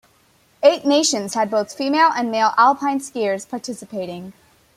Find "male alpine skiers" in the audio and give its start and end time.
2.31-3.47